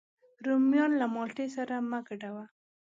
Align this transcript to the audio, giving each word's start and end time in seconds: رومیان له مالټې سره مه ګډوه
رومیان 0.45 0.91
له 1.01 1.05
مالټې 1.13 1.47
سره 1.55 1.75
مه 1.89 1.99
ګډوه 2.07 2.45